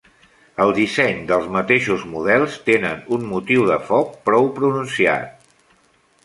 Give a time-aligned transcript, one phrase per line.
[0.63, 5.47] El disseny dels mateixos models tenen un motiu de foc prou pronunciat.